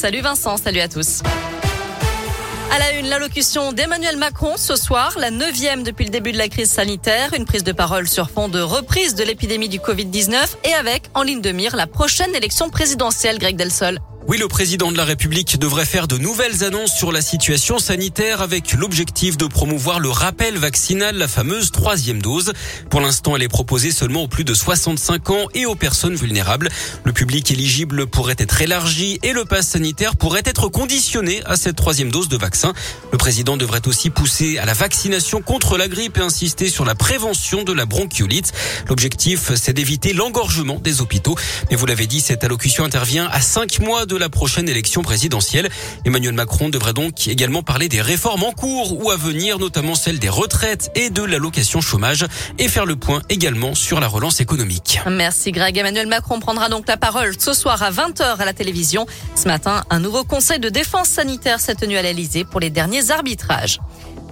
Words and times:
Salut 0.00 0.20
Vincent, 0.20 0.56
salut 0.58 0.78
à 0.78 0.86
tous. 0.86 1.22
À 2.70 2.78
la 2.78 2.92
une, 3.00 3.08
l'allocution 3.08 3.72
d'Emmanuel 3.72 4.16
Macron 4.16 4.56
ce 4.56 4.76
soir, 4.76 5.16
la 5.18 5.32
neuvième 5.32 5.82
depuis 5.82 6.04
le 6.04 6.12
début 6.12 6.30
de 6.30 6.38
la 6.38 6.46
crise 6.46 6.70
sanitaire, 6.70 7.34
une 7.36 7.44
prise 7.44 7.64
de 7.64 7.72
parole 7.72 8.06
sur 8.06 8.30
fond 8.30 8.48
de 8.48 8.60
reprise 8.60 9.16
de 9.16 9.24
l'épidémie 9.24 9.68
du 9.68 9.80
Covid-19 9.80 10.54
et 10.62 10.72
avec, 10.74 11.10
en 11.14 11.24
ligne 11.24 11.40
de 11.40 11.50
mire, 11.50 11.74
la 11.74 11.88
prochaine 11.88 12.32
élection 12.36 12.70
présidentielle, 12.70 13.40
Greg 13.40 13.56
Delsol. 13.56 13.98
Oui, 14.28 14.36
le 14.36 14.46
président 14.46 14.92
de 14.92 14.96
la 14.98 15.06
République 15.06 15.58
devrait 15.58 15.86
faire 15.86 16.06
de 16.06 16.18
nouvelles 16.18 16.62
annonces 16.62 16.94
sur 16.94 17.12
la 17.12 17.22
situation 17.22 17.78
sanitaire 17.78 18.42
avec 18.42 18.74
l'objectif 18.74 19.38
de 19.38 19.46
promouvoir 19.46 20.00
le 20.00 20.10
rappel 20.10 20.58
vaccinal, 20.58 21.16
la 21.16 21.28
fameuse 21.28 21.70
troisième 21.70 22.20
dose. 22.20 22.52
Pour 22.90 23.00
l'instant, 23.00 23.36
elle 23.36 23.42
est 23.42 23.48
proposée 23.48 23.90
seulement 23.90 24.24
aux 24.24 24.28
plus 24.28 24.44
de 24.44 24.52
65 24.52 25.30
ans 25.30 25.46
et 25.54 25.64
aux 25.64 25.76
personnes 25.76 26.14
vulnérables. 26.14 26.68
Le 27.04 27.12
public 27.14 27.50
éligible 27.50 28.06
pourrait 28.06 28.36
être 28.36 28.60
élargi 28.60 29.18
et 29.22 29.32
le 29.32 29.46
pass 29.46 29.66
sanitaire 29.68 30.14
pourrait 30.14 30.42
être 30.44 30.68
conditionné 30.68 31.40
à 31.46 31.56
cette 31.56 31.76
troisième 31.76 32.10
dose 32.10 32.28
de 32.28 32.36
vaccin. 32.36 32.74
Le 33.10 33.16
président 33.16 33.56
devrait 33.56 33.88
aussi 33.88 34.10
pousser 34.10 34.58
à 34.58 34.66
la 34.66 34.74
vaccination 34.74 35.40
contre 35.40 35.78
la 35.78 35.88
grippe 35.88 36.18
et 36.18 36.20
insister 36.20 36.68
sur 36.68 36.84
la 36.84 36.94
prévention 36.94 37.62
de 37.62 37.72
la 37.72 37.86
bronchiolite. 37.86 38.52
L'objectif, 38.90 39.52
c'est 39.54 39.72
d'éviter 39.72 40.12
l'engorgement 40.12 40.78
des 40.80 41.00
hôpitaux. 41.00 41.36
Mais 41.70 41.76
vous 41.76 41.86
l'avez 41.86 42.06
dit, 42.06 42.20
cette 42.20 42.44
allocution 42.44 42.84
intervient 42.84 43.26
à 43.32 43.40
cinq 43.40 43.78
mois 43.78 44.04
de 44.04 44.17
la 44.18 44.28
prochaine 44.28 44.68
élection 44.68 45.02
présidentielle. 45.02 45.68
Emmanuel 46.04 46.34
Macron 46.34 46.68
devrait 46.68 46.92
donc 46.92 47.28
également 47.28 47.62
parler 47.62 47.88
des 47.88 48.00
réformes 48.00 48.42
en 48.42 48.52
cours 48.52 49.02
ou 49.02 49.10
à 49.10 49.16
venir, 49.16 49.58
notamment 49.58 49.94
celle 49.94 50.18
des 50.18 50.28
retraites 50.28 50.90
et 50.94 51.10
de 51.10 51.22
l'allocation 51.22 51.80
chômage 51.80 52.26
et 52.58 52.68
faire 52.68 52.86
le 52.86 52.96
point 52.96 53.22
également 53.28 53.74
sur 53.74 54.00
la 54.00 54.08
relance 54.08 54.40
économique. 54.40 55.00
Merci 55.08 55.52
Greg. 55.52 55.76
Emmanuel 55.76 56.06
Macron 56.06 56.40
prendra 56.40 56.68
donc 56.68 56.86
la 56.88 56.96
parole 56.96 57.34
ce 57.38 57.52
soir 57.52 57.82
à 57.82 57.90
20h 57.90 58.38
à 58.38 58.44
la 58.44 58.52
télévision. 58.52 59.06
Ce 59.34 59.46
matin, 59.46 59.84
un 59.90 60.00
nouveau 60.00 60.24
conseil 60.24 60.58
de 60.58 60.68
défense 60.68 61.08
sanitaire 61.08 61.60
s'est 61.60 61.74
tenu 61.74 61.96
à 61.96 62.02
l'Elysée 62.02 62.44
pour 62.44 62.60
les 62.60 62.70
derniers 62.70 63.10
arbitrages. 63.10 63.78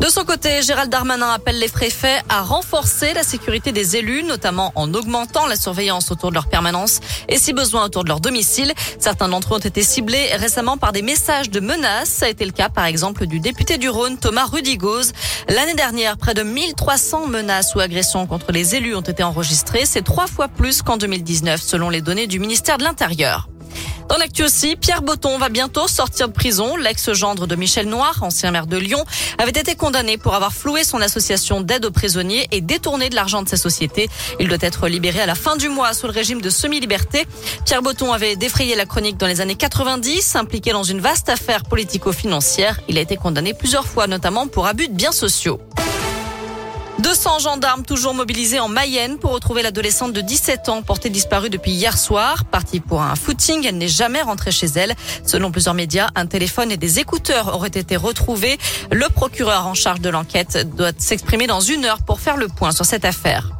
De 0.00 0.10
son 0.10 0.24
côté, 0.24 0.60
Gérald 0.62 0.90
Darmanin 0.90 1.30
appelle 1.30 1.58
les 1.58 1.68
préfets 1.68 2.20
à 2.28 2.42
renforcer 2.42 3.14
la 3.14 3.22
sécurité 3.22 3.72
des 3.72 3.96
élus, 3.96 4.22
notamment 4.22 4.72
en 4.74 4.92
augmentant 4.92 5.46
la 5.46 5.56
surveillance 5.56 6.10
autour 6.10 6.30
de 6.30 6.34
leur 6.34 6.48
permanence 6.48 7.00
et 7.28 7.38
si 7.38 7.52
besoin 7.52 7.84
autour 7.84 8.02
de 8.02 8.08
leur 8.08 8.20
domicile. 8.20 8.72
Certains 8.98 9.28
d'entre 9.28 9.54
eux 9.54 9.56
ont 9.56 9.60
été 9.60 9.82
ciblés 9.82 10.26
récemment 10.34 10.76
par 10.76 10.92
des 10.92 11.02
messages 11.02 11.48
de 11.48 11.60
menaces. 11.60 12.08
Ça 12.08 12.26
a 12.26 12.28
été 12.28 12.44
le 12.44 12.50
cas 12.50 12.68
par 12.68 12.84
exemple 12.86 13.26
du 13.26 13.40
député 13.40 13.78
du 13.78 13.88
Rhône, 13.88 14.18
Thomas 14.18 14.44
Rudigoz. 14.44 15.12
L'année 15.48 15.74
dernière, 15.74 16.18
près 16.18 16.34
de 16.34 16.42
1300 16.42 17.28
menaces 17.28 17.74
ou 17.74 17.80
agressions 17.80 18.26
contre 18.26 18.52
les 18.52 18.74
élus 18.74 18.96
ont 18.96 19.00
été 19.00 19.22
enregistrées. 19.22 19.86
C'est 19.86 20.02
trois 20.02 20.26
fois 20.26 20.48
plus 20.48 20.82
qu'en 20.82 20.96
2019 20.96 21.62
selon 21.62 21.88
les 21.88 22.02
données 22.02 22.26
du 22.26 22.40
ministère 22.40 22.78
de 22.78 22.84
l'Intérieur. 22.84 23.48
Dans 24.08 24.18
l'actu 24.18 24.44
aussi, 24.44 24.76
Pierre 24.76 25.02
Botton 25.02 25.38
va 25.38 25.48
bientôt 25.48 25.88
sortir 25.88 26.28
de 26.28 26.32
prison. 26.32 26.76
L'ex-gendre 26.76 27.46
de 27.46 27.56
Michel 27.56 27.88
Noir, 27.88 28.22
ancien 28.22 28.50
maire 28.50 28.66
de 28.66 28.76
Lyon, 28.76 29.02
avait 29.38 29.50
été 29.50 29.74
condamné 29.74 30.18
pour 30.18 30.34
avoir 30.34 30.52
floué 30.52 30.84
son 30.84 31.00
association 31.00 31.60
d'aide 31.60 31.86
aux 31.86 31.90
prisonniers 31.90 32.46
et 32.52 32.60
détourné 32.60 33.08
de 33.08 33.14
l'argent 33.14 33.42
de 33.42 33.48
sa 33.48 33.56
société. 33.56 34.08
Il 34.40 34.48
doit 34.48 34.58
être 34.60 34.88
libéré 34.88 35.20
à 35.20 35.26
la 35.26 35.34
fin 35.34 35.56
du 35.56 35.68
mois 35.68 35.94
sous 35.94 36.06
le 36.06 36.12
régime 36.12 36.40
de 36.40 36.50
semi-liberté. 36.50 37.26
Pierre 37.64 37.82
Botton 37.82 38.12
avait 38.12 38.36
défrayé 38.36 38.76
la 38.76 38.86
chronique 38.86 39.16
dans 39.16 39.26
les 39.26 39.40
années 39.40 39.56
90, 39.56 40.36
impliqué 40.36 40.72
dans 40.72 40.84
une 40.84 41.00
vaste 41.00 41.28
affaire 41.28 41.64
politico-financière. 41.64 42.80
Il 42.88 42.98
a 42.98 43.00
été 43.00 43.16
condamné 43.16 43.54
plusieurs 43.54 43.86
fois, 43.86 44.06
notamment 44.06 44.46
pour 44.48 44.66
abus 44.66 44.88
de 44.88 44.94
biens 44.94 45.12
sociaux. 45.12 45.60
200 47.00 47.40
gendarmes 47.40 47.84
toujours 47.84 48.14
mobilisés 48.14 48.60
en 48.60 48.68
Mayenne 48.68 49.18
pour 49.18 49.32
retrouver 49.32 49.62
l'adolescente 49.62 50.12
de 50.12 50.20
17 50.20 50.68
ans 50.68 50.82
portée 50.82 51.10
disparue 51.10 51.50
depuis 51.50 51.72
hier 51.72 51.98
soir. 51.98 52.44
Partie 52.44 52.80
pour 52.80 53.02
un 53.02 53.16
footing, 53.16 53.66
elle 53.66 53.78
n'est 53.78 53.88
jamais 53.88 54.22
rentrée 54.22 54.52
chez 54.52 54.66
elle. 54.76 54.94
Selon 55.24 55.50
plusieurs 55.50 55.74
médias, 55.74 56.10
un 56.14 56.26
téléphone 56.26 56.70
et 56.70 56.76
des 56.76 57.00
écouteurs 57.00 57.54
auraient 57.54 57.68
été 57.68 57.96
retrouvés. 57.96 58.58
Le 58.92 59.08
procureur 59.08 59.66
en 59.66 59.74
charge 59.74 60.00
de 60.00 60.08
l'enquête 60.08 60.68
doit 60.76 60.92
s'exprimer 60.96 61.46
dans 61.46 61.60
une 61.60 61.84
heure 61.84 62.02
pour 62.02 62.20
faire 62.20 62.36
le 62.36 62.48
point 62.48 62.72
sur 62.72 62.84
cette 62.84 63.04
affaire. 63.04 63.53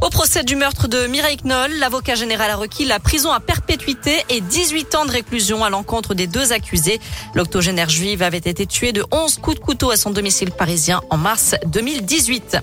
Au 0.00 0.10
procès 0.10 0.44
du 0.44 0.54
meurtre 0.54 0.86
de 0.86 1.08
Mireille 1.08 1.38
Knoll, 1.42 1.72
l'avocat 1.80 2.14
général 2.14 2.50
a 2.52 2.56
requis 2.56 2.84
la 2.84 3.00
prison 3.00 3.32
à 3.32 3.40
perpétuité 3.40 4.24
et 4.28 4.40
18 4.40 4.94
ans 4.94 5.04
de 5.04 5.10
réclusion 5.10 5.64
à 5.64 5.70
l'encontre 5.70 6.14
des 6.14 6.28
deux 6.28 6.52
accusés. 6.52 7.00
L'octogénaire 7.34 7.88
juive 7.88 8.22
avait 8.22 8.38
été 8.38 8.64
tuée 8.64 8.92
de 8.92 9.04
11 9.10 9.38
coups 9.38 9.58
de 9.58 9.60
couteau 9.60 9.90
à 9.90 9.96
son 9.96 10.10
domicile 10.10 10.52
parisien 10.52 11.00
en 11.10 11.16
mars 11.16 11.56
2018. 11.66 12.58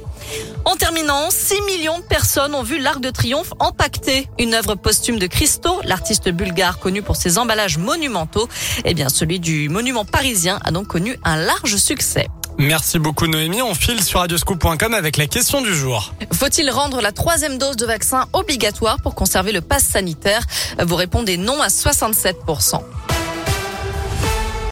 En 0.64 0.78
terminant, 0.78 1.30
6 1.30 1.56
millions 1.68 2.00
de 2.00 2.04
personnes 2.06 2.56
ont 2.56 2.64
vu 2.64 2.80
l'Arc 2.80 3.02
de 3.02 3.10
Triomphe 3.10 3.54
empaqueté. 3.60 4.30
Une 4.40 4.54
œuvre 4.54 4.76
posthume 4.76 5.20
de 5.20 5.28
Christo, 5.28 5.82
l'artiste 5.84 6.30
bulgare 6.30 6.80
connu 6.80 7.02
pour 7.02 7.18
ses 7.18 7.38
emballages 7.38 7.78
monumentaux. 7.78 8.48
Eh 8.86 8.94
bien, 8.94 9.10
celui 9.10 9.42
du 9.42 9.68
monument 9.68 10.06
parisien 10.06 10.60
a 10.64 10.72
donc 10.72 10.88
connu 10.88 11.20
un 11.26 11.36
large 11.36 11.76
succès. 11.76 12.28
Merci 12.58 13.00
beaucoup 13.00 13.28
Noémie. 13.28 13.62
On 13.62 13.74
file 13.74 14.02
sur 14.02 14.20
radioscoop.com 14.20 14.94
avec 14.94 15.18
la 15.18 15.28
question 15.28 15.62
du 15.62 15.74
jour. 15.76 16.14
Faut-il 16.34 16.70
rendre 16.70 17.02
la 17.02 17.12
troisième 17.12 17.58
dose 17.58 17.76
de 17.76 17.86
vaccin 17.86 18.26
obligatoire 18.34 19.02
pour 19.02 19.16
conserver 19.16 19.52
le 19.52 19.62
pass 19.62 19.84
sanitaire? 19.84 20.44
Vous 20.80 20.96
répondez 20.96 21.38
non 21.38 21.62
à 21.62 21.68
67%. 21.68 22.82